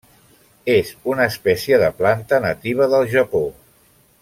[0.75, 3.45] És una espècie de planta nativa del Japó.